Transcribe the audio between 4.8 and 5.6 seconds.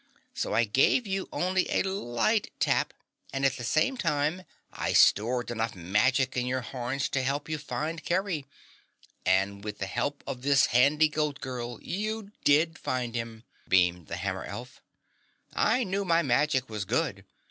stored